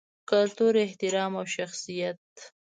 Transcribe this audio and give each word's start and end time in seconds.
کلتور، 0.29 0.73
احترام 0.85 1.31
او 1.39 1.45
شخصیت 1.55 2.21